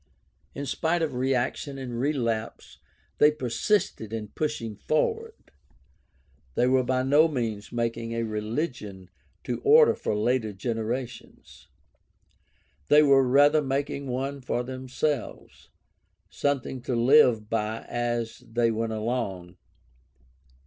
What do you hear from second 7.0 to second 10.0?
no means making a religion to order